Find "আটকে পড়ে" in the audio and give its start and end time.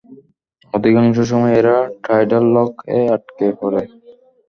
3.15-3.81